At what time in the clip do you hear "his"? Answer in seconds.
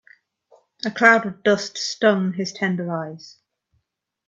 2.33-2.51